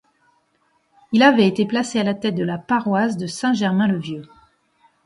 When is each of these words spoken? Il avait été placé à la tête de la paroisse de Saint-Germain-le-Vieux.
Il 1.11 1.21
avait 1.21 1.47
été 1.47 1.63
placé 1.67 1.99
à 1.99 2.03
la 2.03 2.15
tête 2.15 2.33
de 2.33 2.43
la 2.43 2.57
paroisse 2.57 3.17
de 3.17 3.27
Saint-Germain-le-Vieux. 3.27 4.25